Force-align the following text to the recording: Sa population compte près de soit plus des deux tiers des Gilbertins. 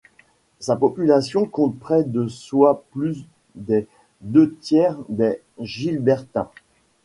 Sa 0.59 0.77
population 0.77 1.45
compte 1.45 1.77
près 1.79 2.03
de 2.03 2.27
soit 2.27 2.85
plus 2.89 3.27
des 3.53 3.85
deux 4.21 4.51
tiers 4.59 4.97
des 5.09 5.39
Gilbertins. 5.59 6.49